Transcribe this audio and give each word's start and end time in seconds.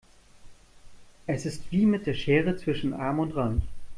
Es 1.27 1.45
ist 1.45 1.61
wie 1.71 1.85
mit 1.85 2.07
der 2.07 2.15
Schere 2.15 2.57
zwischen 2.57 2.95
arm 2.95 3.19
und 3.19 3.35
reich. 3.35 3.61